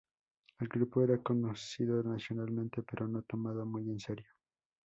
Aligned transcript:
El 0.59 0.67
grupo 0.67 1.03
era 1.03 1.21
conocido 1.21 2.01
nacionalmente, 2.01 2.81
pero 2.81 3.07
no 3.07 3.21
tomado 3.21 3.67
muy 3.67 3.83
en 3.87 3.99
serio. 3.99 4.25